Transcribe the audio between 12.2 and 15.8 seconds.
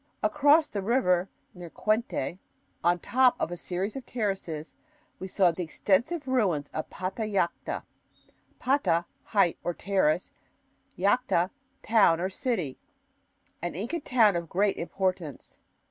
city), an Inca town of great importance.